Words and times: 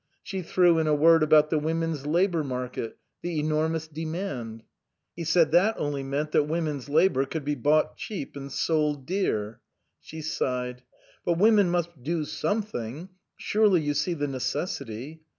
She 0.23 0.41
threw 0.41 0.79
in 0.79 0.87
a 0.87 0.95
word 0.95 1.21
about 1.21 1.51
the 1.51 1.59
women's 1.59 2.07
labour 2.07 2.43
market 2.43 2.97
the 3.21 3.39
enormous 3.39 3.87
demand. 3.87 4.63
He 5.15 5.23
said 5.23 5.51
that 5.51 5.75
only 5.77 6.01
meant 6.01 6.31
that 6.31 6.45
women's 6.45 6.89
labour 6.89 7.25
could 7.27 7.45
be 7.45 7.53
bought 7.53 7.97
cheap 7.97 8.35
and 8.35 8.51
sold 8.51 9.05
dear. 9.05 9.61
She 9.99 10.21
sighed." 10.23 10.81
But 11.23 11.37
women 11.37 11.69
must 11.69 12.01
do 12.01 12.25
something 12.25 13.09
surely 13.37 13.81
you 13.83 13.93
see 13.93 14.15
the 14.15 14.27
necessity 14.27 15.21